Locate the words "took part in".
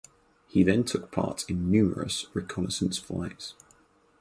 0.83-1.69